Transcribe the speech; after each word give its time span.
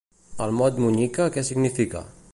El 0.45 0.55
mot 0.61 0.79
monyica 0.85 1.29
què 1.37 1.47
significa? 1.51 2.05